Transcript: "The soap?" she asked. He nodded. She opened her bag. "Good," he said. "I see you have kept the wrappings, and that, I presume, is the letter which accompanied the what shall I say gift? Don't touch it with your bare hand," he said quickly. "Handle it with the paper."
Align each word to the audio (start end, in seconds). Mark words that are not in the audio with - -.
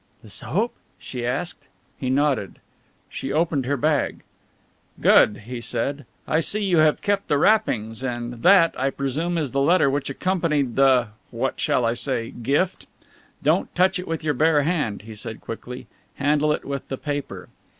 "The 0.23 0.29
soap?" 0.31 0.73
she 0.97 1.23
asked. 1.27 1.67
He 1.95 2.09
nodded. 2.09 2.57
She 3.07 3.31
opened 3.31 3.67
her 3.67 3.77
bag. 3.77 4.21
"Good," 4.99 5.43
he 5.45 5.61
said. 5.61 6.05
"I 6.27 6.39
see 6.39 6.63
you 6.63 6.79
have 6.79 7.03
kept 7.03 7.27
the 7.27 7.37
wrappings, 7.37 8.03
and 8.03 8.41
that, 8.41 8.73
I 8.79 8.89
presume, 8.89 9.37
is 9.37 9.51
the 9.51 9.61
letter 9.61 9.91
which 9.91 10.09
accompanied 10.09 10.75
the 10.75 11.09
what 11.29 11.59
shall 11.59 11.85
I 11.85 11.93
say 11.93 12.31
gift? 12.31 12.87
Don't 13.43 13.75
touch 13.75 13.99
it 13.99 14.07
with 14.07 14.23
your 14.23 14.33
bare 14.33 14.63
hand," 14.63 15.03
he 15.03 15.15
said 15.15 15.39
quickly. 15.39 15.85
"Handle 16.15 16.51
it 16.51 16.65
with 16.65 16.87
the 16.87 16.97
paper." 16.97 17.49